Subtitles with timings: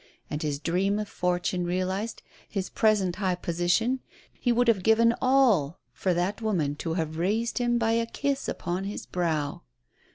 [0.31, 3.99] And his dream of fortune realized, his present high position,
[4.31, 8.49] he would have given all for that woman to have raised him by a kiss
[8.49, 9.61] upon his brow!